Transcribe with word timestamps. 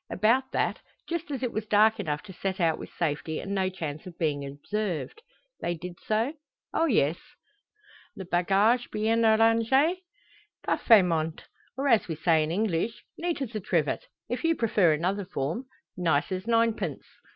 "About 0.09 0.51
that; 0.51 0.79
just 1.07 1.29
as 1.29 1.43
it 1.43 1.51
was 1.51 1.67
dark 1.67 1.99
enough 1.99 2.23
to 2.23 2.33
set 2.33 2.59
out 2.59 2.79
with 2.79 2.89
safety, 2.91 3.39
and 3.39 3.53
no 3.53 3.69
chance 3.69 4.07
of 4.07 4.17
being 4.17 4.43
observed." 4.43 5.21
"They 5.59 5.75
did 5.75 5.99
so?" 6.07 6.33
"Oh, 6.73 6.85
yes." 6.87 7.19
"Le 8.15 8.25
bagage 8.25 8.89
bien 8.89 9.23
arrange?" 9.23 9.69
"Parfaitment; 10.65 11.43
or 11.77 11.87
as 11.87 12.07
we 12.07 12.15
say 12.15 12.41
in 12.41 12.49
English, 12.49 13.03
neat 13.19 13.43
as 13.43 13.53
a 13.53 13.59
trivet. 13.59 14.07
If 14.27 14.43
you 14.43 14.55
prefer 14.55 14.91
another 14.91 15.23
form; 15.23 15.65
nice 15.95 16.31
as 16.31 16.47
ninepence." 16.47 17.03